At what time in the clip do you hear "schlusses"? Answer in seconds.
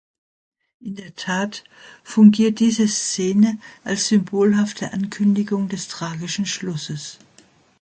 6.47-7.19